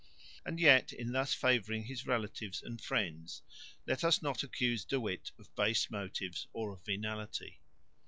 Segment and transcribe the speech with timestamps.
[0.43, 3.43] And yet in thus favouring his relatives and friends,
[3.85, 7.61] let us not accuse De Witt of base motives or of venality.